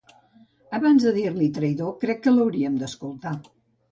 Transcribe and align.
Abans 0.77 1.05
de 1.07 1.11
dir-li 1.17 1.49
traïdor, 1.59 1.93
crec 2.05 2.23
que 2.25 2.35
l'hauríem 2.37 2.81
d'escoltar. 2.85 3.35